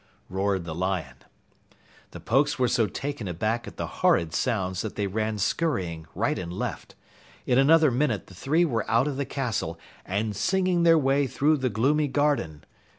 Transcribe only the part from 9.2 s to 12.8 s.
castle and singing their way through the gloomy garden.